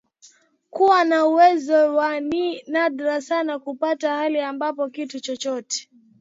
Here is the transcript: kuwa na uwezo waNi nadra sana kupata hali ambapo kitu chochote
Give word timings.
kuwa 0.69 1.03
na 1.05 1.25
uwezo 1.25 1.95
waNi 1.95 2.61
nadra 2.67 3.21
sana 3.21 3.59
kupata 3.59 4.15
hali 4.17 4.39
ambapo 4.39 4.89
kitu 4.89 5.19
chochote 5.19 5.89